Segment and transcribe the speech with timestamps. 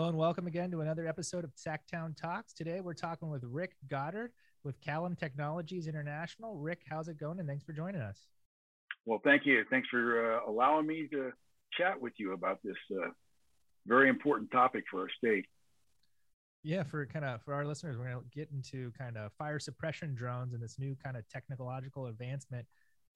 [0.00, 2.54] Hello and welcome again to another episode of Sacktown Talks.
[2.54, 4.32] Today we're talking with Rick Goddard
[4.64, 6.56] with Caylym Technologies International.
[6.56, 7.38] Rick, how's it going?
[7.38, 8.28] And thanks for joining us.
[9.04, 9.62] Well, thank you.
[9.68, 11.32] Thanks for uh, allowing me to
[11.78, 13.10] chat with you about this uh,
[13.86, 15.44] very important topic for our state.
[16.62, 19.58] Yeah, for kind of for our listeners, we're going to get into kind of fire
[19.58, 22.64] suppression drones and this new kind of technological advancement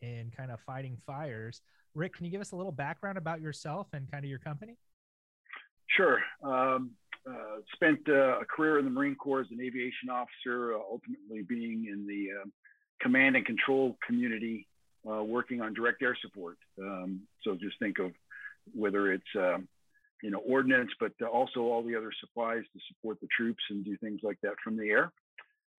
[0.03, 1.63] in kind of fighting fires.
[1.95, 4.77] Rick, can you give us a little background about yourself and kind of your company?
[5.97, 6.19] Sure.
[6.43, 6.91] Um,
[7.29, 11.43] uh, spent uh, a career in the Marine Corps as an aviation officer, uh, ultimately
[11.43, 12.53] being in the um,
[13.01, 14.67] command and control community,
[15.09, 16.59] uh, working on direct air support.
[16.79, 18.13] Um, so just think of
[18.75, 19.69] whether it's um,
[20.23, 23.97] you know ordnance, but also all the other supplies to support the troops and do
[23.97, 25.13] things like that from the air.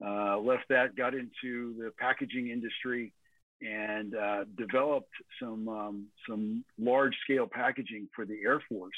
[0.05, 3.13] Uh, left that, got into the packaging industry,
[3.61, 8.97] and uh, developed some um, some large scale packaging for the Air Force.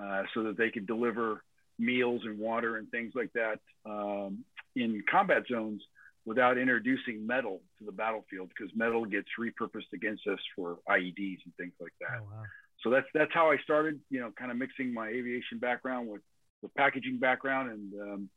[0.00, 1.42] Uh, so that they could deliver
[1.78, 4.44] meals and water and things like that um,
[4.74, 5.82] in combat zones
[6.26, 11.54] without introducing metal to the battlefield because metal gets repurposed against us for IEDs and
[11.56, 12.18] things like that.
[12.20, 12.42] Oh, wow.
[12.82, 16.20] So that's that's how I started, you know, kind of mixing my aviation background with
[16.62, 17.70] the packaging background.
[17.70, 18.28] And um,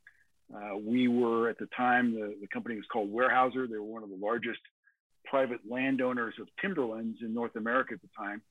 [0.56, 3.70] uh, we were at the time the, the company was called Weyerhaeuser.
[3.70, 4.60] They were one of the largest
[5.26, 8.42] private landowners of timberlands in North America at the time.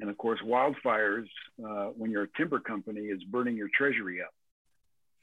[0.00, 1.28] And of course, wildfires,
[1.62, 4.32] uh, when you're a timber company, is burning your treasury up.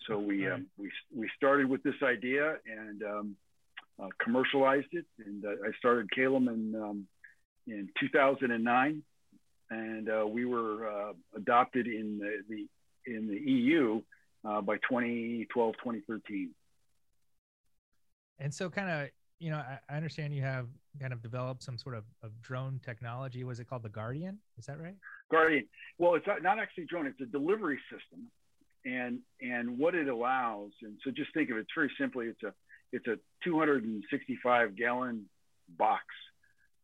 [0.07, 3.35] So we um, we we started with this idea and um,
[4.01, 7.07] uh, commercialized it, and uh, I started Caylym in um,
[7.65, 9.03] in 2009,
[9.69, 12.67] and uh, we were uh, adopted in the, the
[13.11, 14.01] in the EU
[14.45, 16.51] uh, by 2012 2013.
[18.39, 20.67] And so, kind of you know, I, I, understand you have
[20.99, 23.43] kind of developed some sort of, of drone technology.
[23.43, 24.39] Was it called the Guardian?
[24.57, 24.95] Is that right?
[25.31, 25.67] Guardian.
[25.97, 27.07] Well, it's not actually drone.
[27.07, 28.27] It's a delivery system,
[28.85, 30.71] and and what it allows.
[30.81, 31.61] And so just think of it.
[31.61, 32.27] It's very simply.
[32.27, 32.53] It's a
[32.91, 35.25] it's a 265 gallon
[35.77, 36.05] box,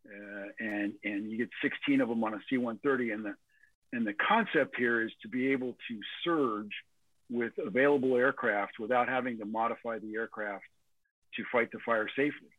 [0.07, 3.13] uh, and and you get 16 of them on a C-130.
[3.13, 3.35] And the
[3.93, 6.71] and the concept here is to be able to surge
[7.29, 10.65] with available aircraft without having to modify the aircraft
[11.35, 12.52] to fight the fire safely.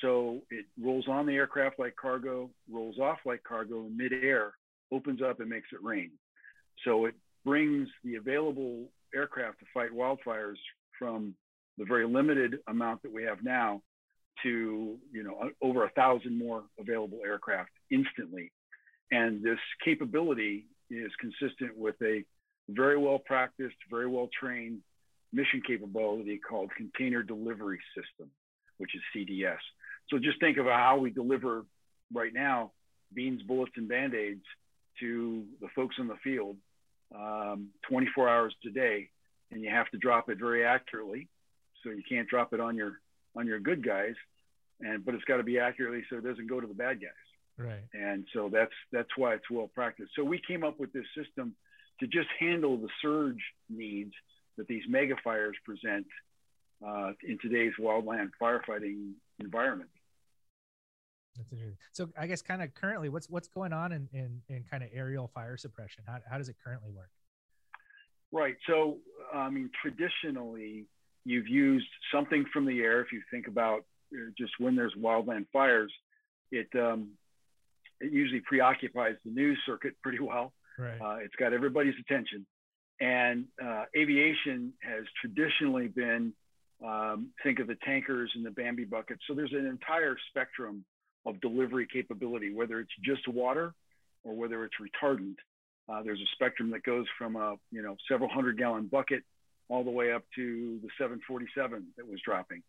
[0.00, 4.52] So it rolls on the aircraft like cargo, rolls off like cargo in midair,
[4.90, 6.10] opens up and makes it rain.
[6.84, 7.14] So it
[7.44, 10.56] brings the available aircraft to fight wildfires
[10.98, 11.34] from
[11.78, 13.82] the very limited amount that we have now
[14.42, 18.50] to you know over a thousand more available aircraft instantly
[19.10, 22.24] and this capability is consistent with a
[22.70, 24.80] very well practiced very well trained
[25.32, 28.30] mission capability called Container Delivery System,
[28.78, 29.58] which is CDS.
[30.10, 31.64] So just think of how we deliver
[32.12, 32.72] right now
[33.14, 34.44] beans, bullets, and band aids
[35.00, 36.56] to the folks in the field
[37.14, 39.10] um, 24 hours a day,
[39.50, 41.28] and you have to drop it very accurately.
[41.82, 43.00] So you can't drop it on your
[43.34, 44.14] on your good guys,
[44.80, 47.10] and but it's got to be accurately so it doesn't go to the bad guys.
[47.58, 47.82] Right.
[47.92, 50.12] And so that's that's why it's well practiced.
[50.16, 51.54] So we came up with this system
[52.00, 54.12] to just handle the surge needs
[54.56, 56.06] that these mega fires present
[56.86, 59.12] uh, in today's wildland firefighting
[59.44, 59.90] environment.
[61.36, 61.78] That's interesting.
[61.92, 64.90] So I guess kind of currently, what's what's going on in, in, in kind of
[64.92, 66.04] aerial fire suppression?
[66.06, 67.10] How, how does it currently work?
[68.30, 68.56] Right.
[68.66, 68.98] So
[69.32, 70.86] I mean, traditionally,
[71.24, 73.00] you've used something from the air.
[73.00, 73.80] If you think about
[74.14, 75.92] uh, just when there's wildland fires,
[76.50, 77.12] it um,
[78.00, 80.52] it usually preoccupies the news circuit pretty well.
[80.78, 81.00] Right.
[81.00, 82.46] Uh, it's got everybody's attention.
[83.00, 86.32] And uh, aviation has traditionally been,
[86.84, 89.22] um, think of the tankers and the Bambi buckets.
[89.28, 90.84] So there's an entire spectrum
[91.24, 93.74] of delivery capability, whether it's just water
[94.24, 95.36] or whether it's retardant.
[95.88, 99.22] Uh, there's a spectrum that goes from a you know several hundred gallon bucket
[99.68, 102.62] all the way up to the 747 that was dropping,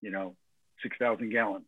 [0.00, 0.36] you know,
[0.82, 1.66] 6,000 gallons.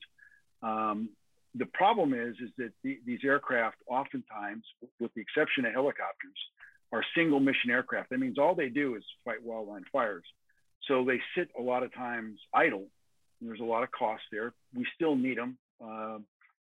[0.62, 1.10] Um,
[1.56, 4.62] the problem is is that the, these aircraft oftentimes,
[5.00, 6.38] with the exception of helicopters,
[6.92, 8.10] are single mission aircraft.
[8.10, 10.24] That means all they do is fight wildland fires.
[10.88, 12.86] So they sit a lot of times idle.
[13.40, 14.52] there's a lot of cost there.
[14.74, 15.58] We still need them.
[15.82, 16.18] Uh,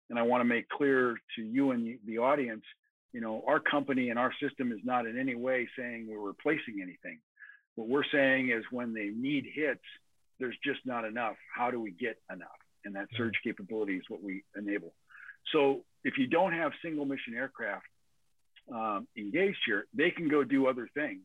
[0.08, 2.64] and I want to make clear to you and the audience,
[3.12, 6.80] you know, our company and our system is not in any way saying we're replacing
[6.82, 7.18] anything.
[7.76, 9.80] What we're saying is when the need hits,
[10.38, 11.36] there's just not enough.
[11.54, 12.48] How do we get enough?
[12.84, 14.92] And that surge capability is what we enable.
[15.52, 17.86] So if you don't have single mission aircraft,
[18.72, 21.22] um, engaged here, they can go do other things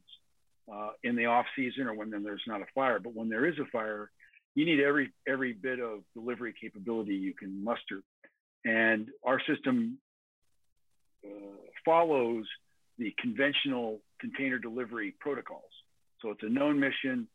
[0.71, 3.00] uh, in the off season or when then there's not a fire.
[3.00, 4.09] But when there is a fire,
[4.56, 8.01] you need every every bit of delivery capability you can muster.
[8.63, 10.00] And our system
[11.23, 11.29] uh,
[11.83, 12.45] follows
[12.97, 15.63] the conventional container delivery protocols.
[16.21, 17.27] So it's a known mission,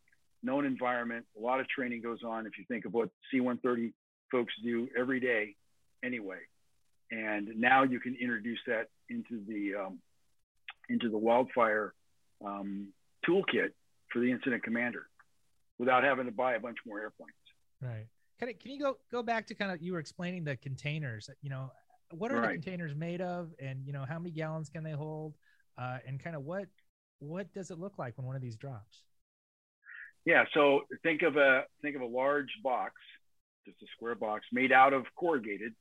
[0.43, 1.27] known environment.
[1.39, 2.47] A lot of training goes on.
[2.47, 3.93] If you think of what C-130
[4.33, 5.55] folks do every day,
[6.03, 6.39] anyway,
[7.11, 9.99] and now you can introduce that into the um,
[10.89, 11.93] into the wildfire
[12.45, 12.89] um,
[13.29, 13.71] toolkit
[14.13, 15.07] for the incident commander
[15.79, 17.33] without having to buy a bunch more airplanes.
[17.81, 18.07] Right.
[18.39, 21.29] Can, it, can you go go back to kind of you were explaining the containers?
[21.43, 21.71] You know,
[22.11, 22.49] what are right.
[22.49, 25.35] the containers made of, and you know how many gallons can they hold,
[25.79, 26.67] uh, and kind of what
[27.19, 29.03] what does it look like when one of these drops?
[30.25, 30.45] Yeah.
[30.55, 32.95] So think of a think of a large box,
[33.67, 35.75] just a square box made out of corrugated.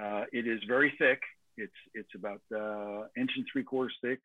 [0.00, 1.20] Uh, it is very thick.
[1.56, 4.20] It's it's about uh, inch and three quarters thick.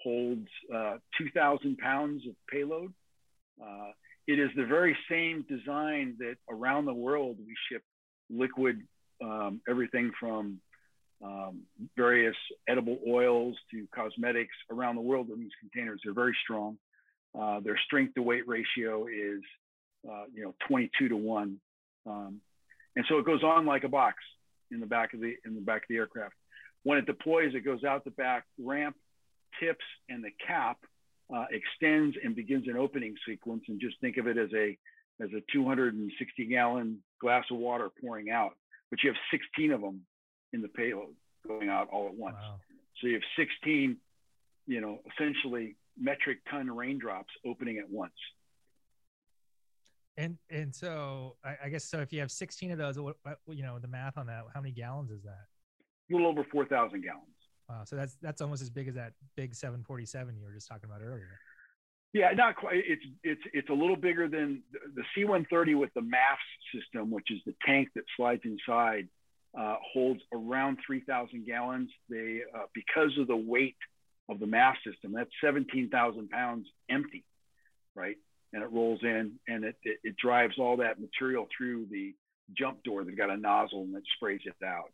[0.00, 2.92] Holds uh, 2,000 pounds of payload.
[3.62, 3.92] Uh,
[4.26, 7.82] it is the very same design that around the world we ship
[8.30, 8.80] liquid,
[9.22, 10.60] um, everything from
[11.22, 11.62] um,
[11.96, 12.36] various
[12.68, 16.00] edible oils to cosmetics around the world in these containers.
[16.02, 16.78] They're very strong.
[17.38, 19.40] Uh, their strength to weight ratio is,
[20.08, 21.58] uh, you know, 22 to one.
[22.06, 22.40] Um,
[22.96, 24.16] and so it goes on like a box
[24.70, 26.34] in the back of the, in the back of the aircraft.
[26.82, 28.96] When it deploys, it goes out the back ramp,
[29.60, 30.78] tips, and the cap
[31.34, 33.64] uh, extends and begins an opening sequence.
[33.68, 34.76] And just think of it as a,
[35.22, 38.52] as a 260 gallon glass of water pouring out,
[38.90, 40.02] but you have 16 of them
[40.52, 41.14] in the payload
[41.46, 42.36] going out all at once.
[42.40, 42.56] Wow.
[43.00, 43.96] So you have 16,
[44.66, 48.12] you know, essentially metric ton raindrops opening at once.
[50.18, 53.16] And and so I, I guess so if you have 16 of those, what,
[53.48, 55.46] you know, the math on that, how many gallons is that?
[56.10, 57.24] A little over 4,000 gallons.
[57.68, 57.82] Wow.
[57.84, 61.02] So that's that's almost as big as that big 747 you were just talking about
[61.02, 61.38] earlier.
[62.12, 62.82] Yeah, not quite.
[62.86, 64.62] It's it's it's a little bigger than
[64.94, 69.08] the C-130 with the MAFFS system, which is the tank that slides inside
[69.58, 71.90] uh, holds around 3,000 gallons.
[72.08, 73.76] They, uh, because of the weight
[74.28, 77.24] of the MAFFS system, that's 17,000 pounds empty,
[77.94, 78.16] right?
[78.52, 82.14] And it rolls in and it, it, it, drives all that material through the
[82.56, 83.04] jump door.
[83.04, 84.90] They've got a nozzle and it sprays it out.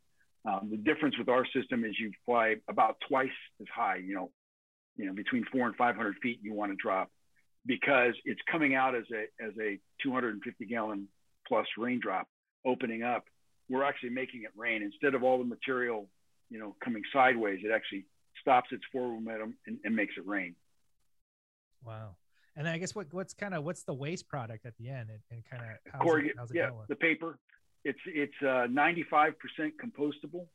[0.49, 3.29] Um, the difference with our system is you fly about twice
[3.61, 4.31] as high, you know,
[4.97, 7.11] you know, between four and 500 feet you want to drop
[7.67, 11.09] because it's coming out as a, as a 250 gallon
[11.47, 12.27] plus raindrop
[12.65, 13.25] opening up
[13.69, 16.09] we're actually making it rain instead of all the material,
[16.51, 17.61] you know, coming sideways.
[17.65, 18.07] It actually
[18.41, 20.55] stops its forward momentum and, and makes it rain.
[21.85, 22.17] Wow.
[22.57, 25.21] And I guess what what's kind of what's the waste product at the end and,
[25.31, 27.39] and kind of Corrugate, yeah, the paper.
[27.85, 29.33] It's it's uh, 95%
[29.83, 30.47] compostable.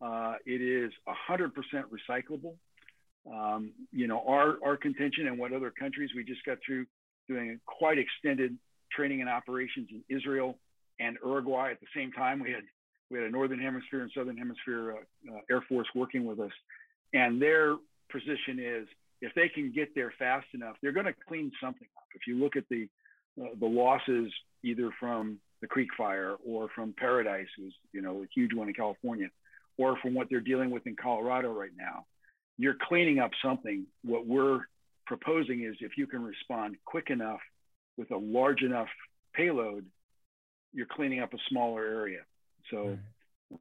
[0.00, 0.92] Uh, it is
[1.30, 1.50] 100%
[1.90, 2.54] recyclable.
[3.30, 6.86] Um, you know, our our contention and what other countries we just got through
[7.28, 8.56] doing quite extended
[8.92, 10.56] training and operations in Israel
[10.98, 12.40] and Uruguay at the same time.
[12.40, 12.62] We had
[13.10, 16.52] we had a northern hemisphere and southern hemisphere uh, uh, air force working with us,
[17.12, 17.76] and their
[18.10, 18.86] position is
[19.20, 22.04] if they can get there fast enough, they're going to clean something up.
[22.14, 22.88] If you look at the
[23.40, 24.32] uh, the losses
[24.64, 28.74] either from the Creek Fire or from Paradise, who's you know a huge one in
[28.74, 29.28] California,
[29.76, 32.06] or from what they're dealing with in Colorado right now,
[32.56, 33.86] you're cleaning up something.
[34.04, 34.60] What we're
[35.06, 37.40] proposing is if you can respond quick enough
[37.96, 38.88] with a large enough
[39.34, 39.84] payload
[40.72, 42.20] you're cleaning up a smaller area.
[42.70, 42.98] So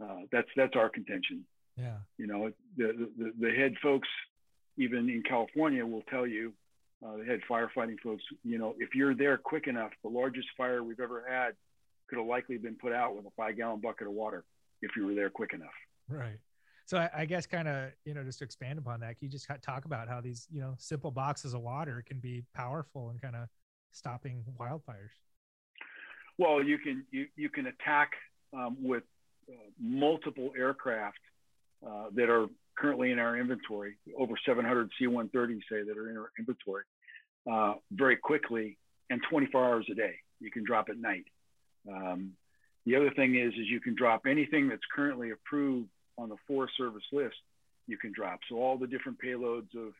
[0.02, 1.46] uh, that's that's our contention.
[1.78, 1.98] Yeah.
[2.18, 4.08] You know, the, the, the head folks,
[4.78, 6.54] even in California, will tell you,
[7.06, 10.84] uh, the head firefighting folks, you know, if you're there quick enough, the largest fire
[10.84, 11.52] we've ever had
[12.08, 14.46] could have likely been put out with a five gallon bucket of water
[14.82, 15.70] if you were there quick enough.
[16.10, 16.40] Right.
[16.86, 19.30] So I, I guess kind of, you know, just to expand upon that, can you
[19.30, 23.22] just talk about how these, you know, simple boxes of water can be powerful and
[23.22, 23.50] kind of
[23.92, 25.12] stopping wildfires?
[26.38, 28.12] Well, you can you, you can attack
[28.54, 29.04] um, with
[29.50, 31.20] uh, multiple aircraft
[31.86, 32.48] uh, that are
[32.78, 33.98] currently in our inventory.
[34.18, 36.84] Over 700 C-130s say that are in our inventory
[37.52, 38.78] uh, very quickly
[39.10, 40.16] and 24 hours a day.
[40.40, 41.26] You can drop at night.
[41.92, 42.34] Um,
[42.86, 46.74] the other thing is is you can drop anything that's currently approved on the Forest
[46.78, 47.36] Service list.
[47.88, 49.94] You can drop so all the different payloads of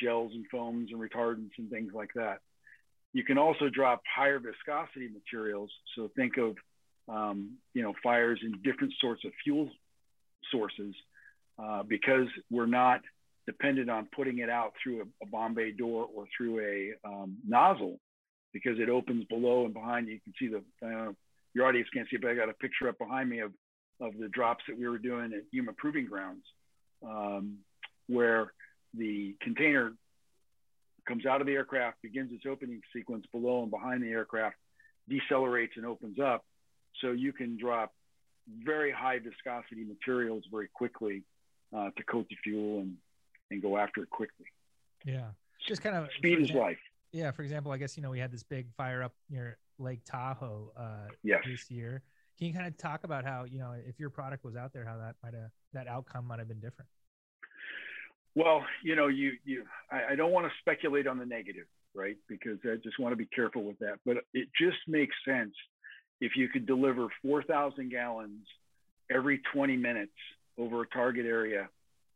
[0.00, 2.38] gels and foams and retardants and things like that.
[3.12, 5.70] You can also drop higher viscosity materials.
[5.96, 6.56] So think of,
[7.08, 9.68] um, you know, fires in different sorts of fuel
[10.50, 10.94] sources
[11.62, 13.00] uh, because we're not
[13.46, 17.36] dependent on putting it out through a, a bomb bay door or through a um,
[17.46, 17.98] nozzle
[18.52, 20.14] because it opens below and behind you.
[20.14, 21.12] You can see the, uh,
[21.54, 23.52] your audience can't see, it, but I got a picture up behind me of,
[24.00, 26.44] of the drops that we were doing at Yuma Proving Grounds,
[27.06, 27.58] um,
[28.08, 28.52] where
[28.94, 29.94] the container
[31.06, 34.56] comes out of the aircraft, begins its opening sequence below and behind the aircraft,
[35.10, 36.44] decelerates and opens up.
[37.00, 37.92] So you can drop
[38.64, 41.24] very high viscosity materials very quickly
[41.76, 42.96] uh, to coat the fuel and,
[43.50, 44.46] and go after it quickly.
[45.04, 45.28] Yeah.
[45.66, 46.78] Just kind of speed is life.
[47.12, 50.00] Yeah, for example, I guess you know we had this big fire up near Lake
[50.04, 51.42] Tahoe uh, yes.
[51.46, 52.02] this year.
[52.38, 54.84] Can you kind of talk about how you know if your product was out there,
[54.84, 56.88] how that might have that outcome might have been different?
[58.34, 62.16] Well, you know, you you I, I don't want to speculate on the negative, right?
[62.28, 63.98] Because I just want to be careful with that.
[64.06, 65.52] But it just makes sense
[66.20, 68.46] if you could deliver 4,000 gallons
[69.10, 70.12] every 20 minutes
[70.56, 71.68] over a target area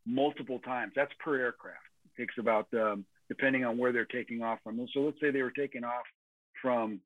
[0.06, 0.92] multiple times.
[0.94, 1.78] That's per aircraft.
[2.04, 4.86] It takes about, um, depending on where they're taking off from.
[4.94, 6.04] So let's say they were taking off
[6.62, 7.00] from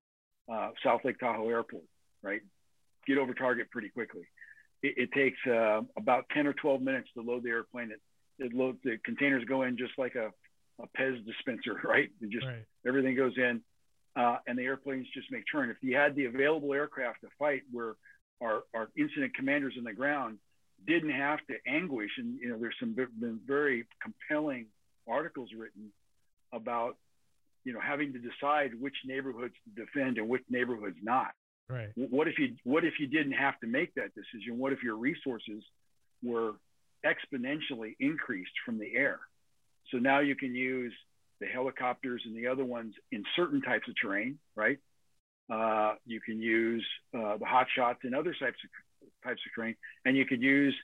[0.49, 1.85] uh, South Lake Tahoe Airport,
[2.23, 2.41] right?
[3.07, 4.23] Get over target pretty quickly.
[4.83, 7.91] It, it takes uh, about 10 or 12 minutes to load the airplane.
[7.91, 8.01] It,
[8.45, 10.31] it loads, the containers go in just like a,
[10.83, 12.11] a Pez dispenser, right?
[12.21, 12.65] It just right.
[12.87, 13.61] everything goes in,
[14.17, 15.71] uh, and the airplanes just make turn.
[15.71, 17.95] If you had the available aircraft to fight, where
[18.41, 20.39] our, our incident commanders on the ground
[20.87, 22.11] didn't have to anguish.
[22.19, 24.67] And, you know, there's some been very compelling
[25.07, 25.93] articles written
[26.53, 26.97] about,
[27.65, 31.33] you know, having to decide which neighborhoods to defend and which neighborhoods not.
[31.69, 31.89] Right.
[31.95, 34.59] What if you what if you didn't have to make that decision?
[34.59, 35.63] What if your resources
[36.23, 36.55] were
[37.07, 39.21] exponentially increased from the air?
[39.91, 40.93] So now you can use
[41.41, 44.79] the helicopters and the other ones in certain types of terrain, right?
[45.51, 46.87] Uh, you can use
[47.17, 50.75] uh, the hot shots in other types of types of terrain, and you could use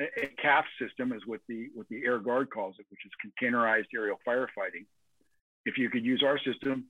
[0.00, 3.12] a, a CAF system, is what the what the Air Guard calls it, which is
[3.24, 4.86] containerized aerial firefighting.
[5.64, 6.86] If you could use our system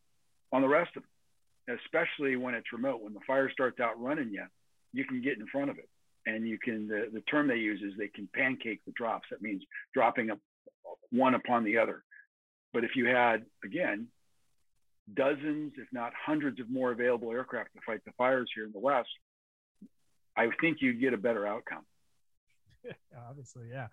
[0.52, 4.44] on the rest of them, especially when it's remote, when the fire starts outrunning you,
[4.92, 5.88] you can get in front of it,
[6.26, 6.88] and you can.
[6.88, 9.28] The, the term they use is they can pancake the drops.
[9.30, 9.62] That means
[9.94, 10.38] dropping up
[11.10, 12.02] one upon the other.
[12.72, 14.08] But if you had again
[15.14, 18.78] dozens, if not hundreds, of more available aircraft to fight the fires here in the
[18.78, 19.08] West,
[20.36, 21.84] I think you'd get a better outcome.
[23.28, 23.88] Obviously, yeah.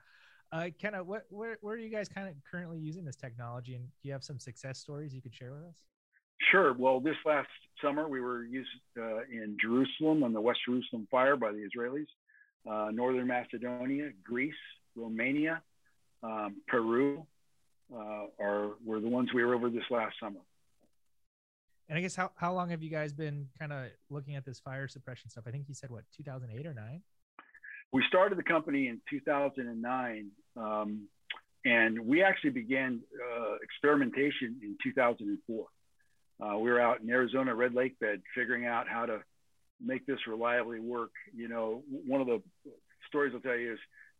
[0.51, 3.75] Uh, kind of, what, where, where are you guys kind of currently using this technology,
[3.75, 5.83] and do you have some success stories you could share with us?
[6.51, 6.73] Sure.
[6.73, 7.49] Well, this last
[7.81, 12.07] summer we were used uh, in Jerusalem on the West Jerusalem fire by the Israelis,
[12.69, 14.53] uh, Northern Macedonia, Greece,
[14.95, 15.61] Romania,
[16.23, 17.25] um, Peru,
[17.93, 20.39] uh, are were the ones we were over this last summer.
[21.89, 24.59] And I guess how, how long have you guys been kind of looking at this
[24.59, 25.45] fire suppression stuff?
[25.47, 27.01] I think you said what 2008 or nine.
[27.91, 31.07] We started the company in 2009, um,
[31.65, 35.65] and we actually began uh, experimentation in 2004.
[36.41, 39.19] Uh, we were out in Arizona Red Lake bed figuring out how to
[39.83, 41.11] make this reliably work.
[41.35, 42.41] You know, one of the
[43.07, 43.79] stories I'll tell you is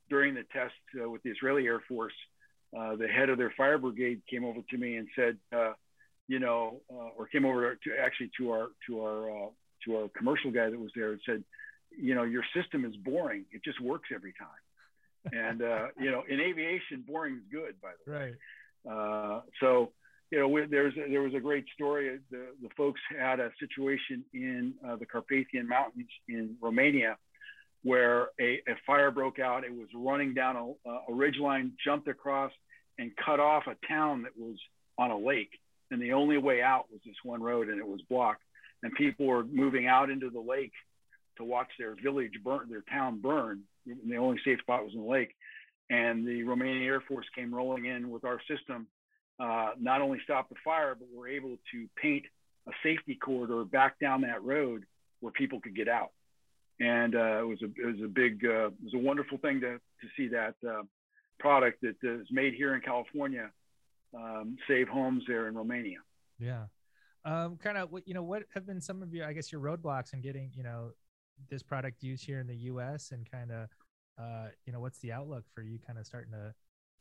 [0.10, 2.14] during the test uh, with the Israeli Air Force,
[2.78, 5.74] uh, the head of their fire brigade came over to me and said, uh,
[6.28, 9.50] you know, uh, or came over to actually to our to our uh,
[9.86, 11.44] to our commercial guy that was there and said,
[11.98, 13.46] you know, your system is boring.
[13.52, 15.34] It just works every time.
[15.34, 18.36] and uh, you know, in aviation, boring is good, by the way.
[18.86, 18.92] Right.
[18.92, 19.92] Uh, so
[20.32, 22.20] you know, we, there's a, there was a great story.
[22.30, 27.18] The, the folks had a situation in uh, the Carpathian Mountains in Romania
[27.82, 29.64] where a, a, fire broke out.
[29.64, 32.52] It was running down a, a ridge line, jumped across,
[33.00, 34.58] and cut off a town that was
[34.98, 35.52] on a lake
[35.92, 38.44] and the only way out was this one road and it was blocked
[38.84, 40.74] and people were moving out into the lake
[41.40, 45.06] to watch their village burn their town burn the only safe spot was in the
[45.06, 45.36] lake
[45.90, 48.88] and the romanian air force came rolling in with our system
[49.40, 52.26] uh, not only stopped the fire but were able to paint
[52.68, 54.84] a safety corridor back down that road
[55.22, 56.12] where people could get out
[56.80, 59.60] and uh, it was a it was a big uh, it was a wonderful thing
[59.60, 60.84] to to see that uh,
[61.40, 63.50] product that is made here in California
[64.16, 66.00] um, save homes there in Romania.
[66.38, 66.66] Yeah.
[67.26, 69.62] Um, kind of what, you know, what have been some of your, I guess, your
[69.62, 70.92] roadblocks in getting, you know,
[71.50, 73.12] this product used here in the U.S.
[73.12, 73.70] and kind of,
[74.20, 76.54] uh, you know, what's the outlook for you kind of starting to,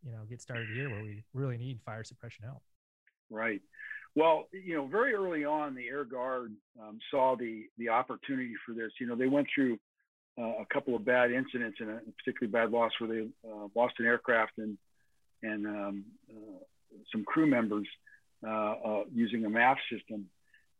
[0.05, 2.63] you know, get started here where we really need fire suppression help?
[3.31, 3.61] Right.
[4.15, 8.75] Well, you know, very early on, the Air Guard um, saw the the opportunity for
[8.75, 8.91] this.
[9.01, 9.79] You know, they went through
[10.39, 13.95] uh, a couple of bad incidents and a particularly bad loss where they uh, lost
[13.99, 14.79] an aircraft and
[15.43, 16.59] and um, uh,
[17.13, 17.87] some crew members
[18.47, 20.27] uh, uh, using a MAF system,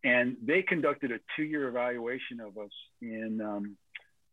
[0.05, 2.71] and they conducted a two-year evaluation of us
[3.03, 3.77] in um,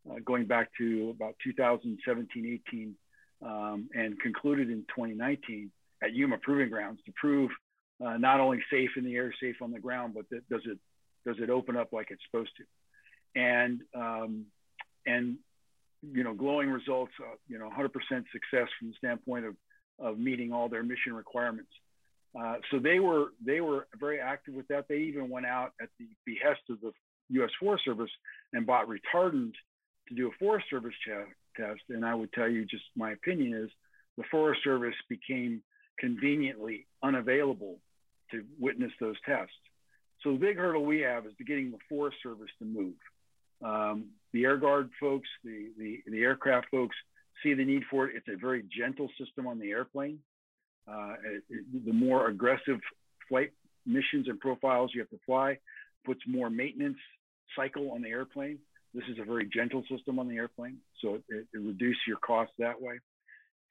[0.10, 2.96] uh, going back to about 2017, 18,
[3.44, 5.72] um, and concluded in 2019
[6.04, 7.50] at Yuma Proving Grounds to prove
[8.06, 10.78] uh, not only safe in the air, safe on the ground, but that does it
[11.26, 14.46] does it open up like it's supposed to, and um,
[15.06, 15.38] and
[16.02, 17.90] you know glowing results, uh, you know 100%
[18.32, 19.56] success from the standpoint of
[19.98, 21.72] of meeting all their mission requirements.
[22.38, 24.86] Uh, so they were they were very active with that.
[24.90, 26.92] They even went out at the behest of the
[27.30, 27.52] U.S.
[27.60, 28.12] Forest Service
[28.54, 29.54] and bought retardant
[30.10, 31.82] to do a Forest Service ch- test.
[31.90, 33.70] And I would tell you, just my opinion is,
[34.18, 35.62] the Forest Service became
[36.00, 37.80] conveniently unavailable
[38.32, 39.54] to witness those tests.
[40.22, 42.94] So the big hurdle we have is to getting the Forest Service to move.
[43.64, 46.96] Um, the Air Guard folks, the, the, the aircraft folks
[47.44, 48.16] see the need for it.
[48.16, 50.20] It's a very gentle system on the airplane.
[50.88, 52.80] Uh, it, it, the more aggressive
[53.28, 53.52] flight
[53.86, 55.58] missions and profiles you have to fly
[56.06, 56.98] puts more maintenance
[57.56, 58.60] cycle on the airplane.
[58.94, 62.54] This is a very gentle system on the airplane, so it, it reduces your costs
[62.60, 63.00] that way.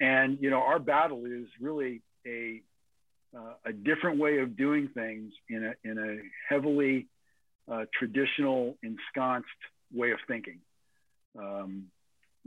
[0.00, 2.61] And you know, our battle is really a
[3.37, 7.06] uh, a different way of doing things in a in a heavily
[7.71, 9.49] uh, traditional ensconced
[9.92, 10.59] way of thinking.
[11.38, 11.87] Um,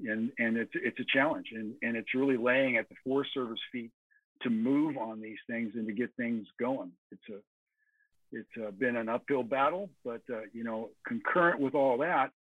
[0.06, 3.60] and and it's it's a challenge, and and it's really laying at the Forest Service
[3.72, 3.92] feet
[4.42, 6.92] to move on these things and to get things going.
[7.12, 7.40] It's a
[8.32, 12.32] it's uh, been an uphill battle, but uh, you know, concurrent with all that,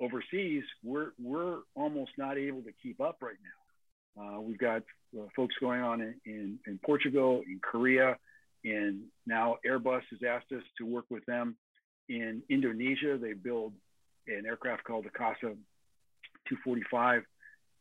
[0.00, 4.22] overseas, we're we're almost not able to keep up right now.
[4.22, 4.82] Uh, we've got
[5.18, 8.16] uh, folks going on in, in, in Portugal, in Korea,
[8.64, 11.56] and now Airbus has asked us to work with them
[12.08, 13.18] in Indonesia.
[13.20, 13.72] They build
[14.26, 15.56] an aircraft called the Casa
[16.48, 17.22] 245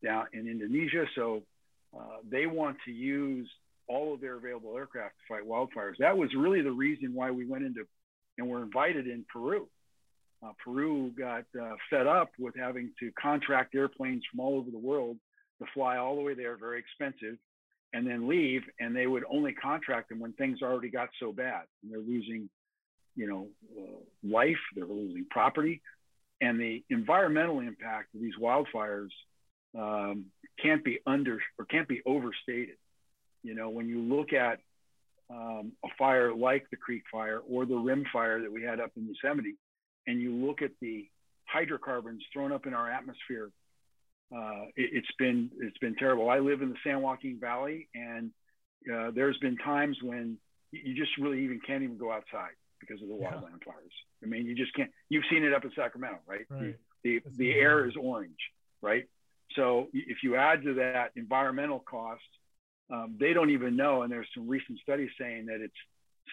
[0.03, 1.05] down in Indonesia.
[1.15, 1.43] So
[1.97, 3.49] uh, they want to use
[3.87, 5.97] all of their available aircraft to fight wildfires.
[5.99, 7.85] That was really the reason why we went into
[8.37, 9.67] and were invited in Peru.
[10.43, 14.77] Uh, Peru got uh, fed up with having to contract airplanes from all over the
[14.77, 15.17] world
[15.59, 17.37] to fly all the way there, very expensive,
[17.93, 18.61] and then leave.
[18.79, 21.63] And they would only contract them when things already got so bad.
[21.81, 22.49] And they're losing,
[23.15, 23.47] you know,
[23.77, 25.81] uh, life, they're losing property,
[26.41, 29.09] and the environmental impact of these wildfires
[29.77, 30.25] um,
[30.61, 32.75] can't be under or can't be overstated.
[33.43, 34.59] You know, when you look at
[35.29, 38.91] um, a fire like the Creek Fire or the Rim Fire that we had up
[38.95, 39.55] in Yosemite,
[40.07, 41.07] and you look at the
[41.45, 43.51] hydrocarbons thrown up in our atmosphere,
[44.35, 46.29] uh, it, has been it's been terrible.
[46.29, 48.31] I live in the San Joaquin Valley, and
[48.91, 50.37] uh, there's been times when
[50.71, 53.31] you just really even can't even go outside because of the yeah.
[53.31, 53.93] wildland fires.
[54.23, 54.89] I mean, you just can't.
[55.09, 56.45] You've seen it up in Sacramento, right?
[56.49, 56.75] right.
[57.03, 58.39] The the, the air is orange,
[58.81, 59.05] right?
[59.55, 62.21] So if you add to that environmental cost,
[62.91, 64.01] um, they don't even know.
[64.01, 65.73] And there's some recent studies saying that it's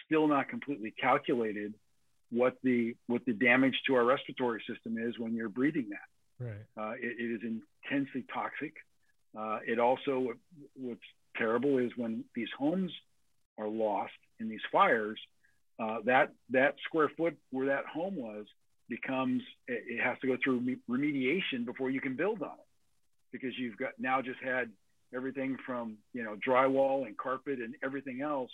[0.06, 1.74] still not completely calculated
[2.30, 6.44] what the what the damage to our respiratory system is when you're breathing that.
[6.44, 6.64] Right.
[6.76, 8.74] Uh, it, it is intensely toxic.
[9.36, 10.34] Uh, it also
[10.74, 11.00] what's
[11.36, 12.92] terrible is when these homes
[13.58, 15.18] are lost in these fires,
[15.78, 18.46] uh, that that square foot where that home was
[18.88, 20.60] becomes it has to go through
[20.90, 22.66] remediation before you can build on it
[23.32, 24.68] because you've got now just had
[25.14, 28.50] everything from you know drywall and carpet and everything else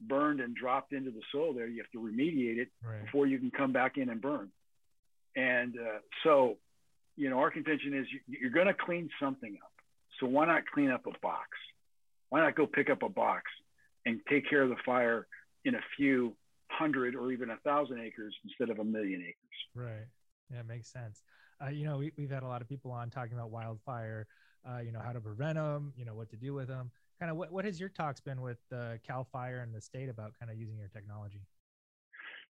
[0.00, 1.66] burned and dropped into the soil there.
[1.66, 3.04] You have to remediate it right.
[3.04, 4.50] before you can come back in and burn.
[5.34, 6.56] And uh, so
[7.16, 9.72] you know our contention is you, you're going to clean something up.
[10.20, 11.48] So why not clean up a box?
[12.30, 13.44] Why not go pick up a box
[14.04, 15.26] and take care of the fire
[15.64, 16.34] in a few
[16.68, 19.36] hundred or even a thousand acres instead of a million acres?
[19.74, 20.06] Right.
[20.52, 21.22] Yeah it makes sense.
[21.62, 24.26] Uh, you know we, we've had a lot of people on talking about wildfire
[24.68, 26.90] uh, you know, how to prevent them, you know, what to do with them.
[27.20, 30.08] Kind of what, what has your talks been with uh, CAL FIRE and the state
[30.08, 31.40] about kind of using your technology?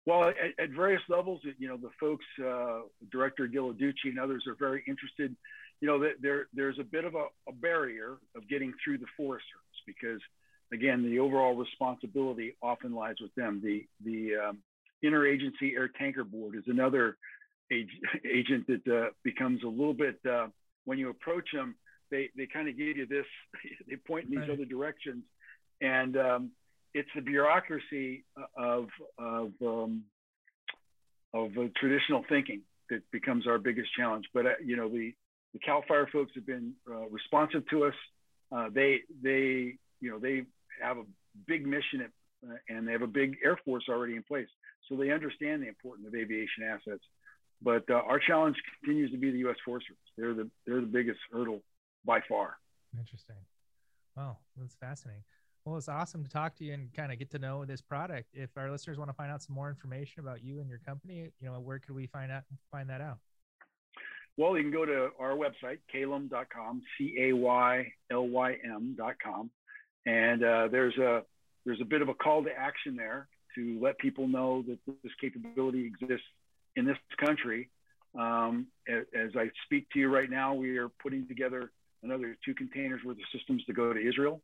[0.06, 4.56] Well, at, at various levels, you know, the folks, uh, Director Ghilarducci and others are
[4.56, 5.36] very interested.
[5.82, 9.46] You know, there there's a bit of a, a barrier of getting through the Forest
[9.52, 10.22] Service because,
[10.72, 13.62] again, the overall responsibility often lies with them.
[13.64, 14.58] The the um,
[15.04, 17.18] Interagency Air Tanker Board is another
[17.72, 17.88] ag-
[18.30, 20.48] agent that uh, becomes a little bit uh,
[20.86, 21.76] when you approach them,
[22.14, 23.26] they they kind of give you this
[23.90, 24.52] they point in these right.
[24.52, 25.24] other directions
[25.82, 26.52] and um,
[26.94, 28.24] it's the bureaucracy
[28.56, 30.04] of of um,
[31.34, 35.14] of uh, traditional thinking that becomes our biggest challenge but uh, you know the
[35.54, 37.96] the cal fire folks have been uh, responsive to us
[38.56, 40.44] uh, they they you know they
[40.82, 41.04] have a
[41.48, 42.12] big mission at,
[42.48, 44.48] uh, and they have a big air force already in place
[44.88, 47.04] so they understand the importance of aviation assets
[47.64, 49.56] but uh, our challenge continues to be the U.S.
[49.64, 49.96] Forces.
[50.18, 51.62] They're the they're the biggest hurdle
[52.06, 52.58] by far.
[52.98, 53.38] Interesting.
[54.16, 55.24] Well, that's fascinating.
[55.66, 58.28] Well, it's awesome to talk to you and kind of get to know this product.
[58.34, 61.32] If our listeners want to find out some more information about you and your company,
[61.40, 63.20] you know, where could we find out find that out?
[64.36, 67.92] Well, you can go to our website, caylym.com, C-A-Y-L-Y-M.com.
[70.06, 71.24] And uh, there's a
[71.66, 75.14] there's a bit of a call to action there to let people know that this
[75.22, 76.28] capability exists
[76.76, 77.70] in this country.
[78.20, 81.72] Um, as I speak to you right now, we are putting together
[82.04, 84.42] another two containers worth of systems to go to Israel,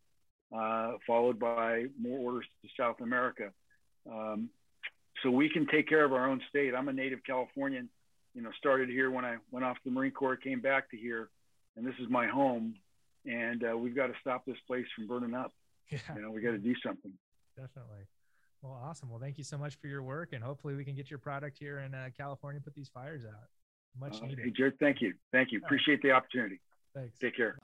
[0.56, 3.52] uh, followed by more orders to South America.
[4.10, 4.50] Um,
[5.22, 6.74] so we can take care of our own state.
[6.74, 7.90] I'm a native Californian,
[8.34, 11.30] you know, started here when I went off the Marine Corps, came back to here,
[11.76, 12.76] and this is my home.
[13.26, 15.52] And uh, we've got to stop this place from burning up.
[15.92, 16.00] Yeah.
[16.16, 17.12] You know, we got to do something.
[17.58, 18.08] Definitely.
[18.62, 19.10] Well, awesome.
[19.10, 21.58] Well, thank you so much for your work, and hopefully we can get your product
[21.58, 23.50] here in uh, California, put these fires out.
[24.00, 24.46] Much Uh, needed.
[24.46, 25.14] hey, Jared, thank you.
[25.32, 25.60] Thank you.
[25.66, 26.60] Appreciate the opportunity.
[27.00, 27.18] Thanks.
[27.20, 27.56] Take care.